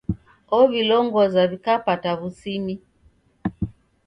[0.57, 2.75] Ow'ilongoza w'ikapata w'usimi.